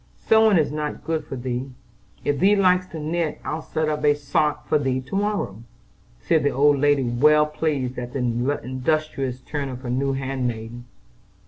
[0.17, 1.69] "Sewing is not good for thee.
[2.25, 5.61] If thee likes to knit I'll set up a sock for thee to morrow,"
[6.19, 8.17] said the old lady well pleased at the
[8.63, 10.81] industrious turn of her new handmaid.